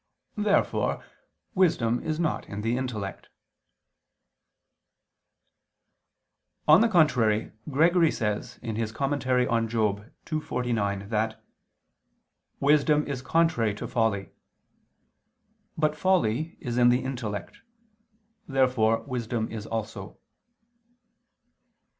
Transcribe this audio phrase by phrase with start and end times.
[0.37, 1.05] Therefore
[1.53, 3.29] wisdom is not in the intellect.
[6.67, 9.67] On the contrary, Gregory says (Moral.
[9.67, 11.43] ii, 49) that
[12.59, 14.31] "wisdom is contrary to folly."
[15.77, 17.59] But folly is in the intellect.
[18.47, 20.17] Therefore wisdom is also.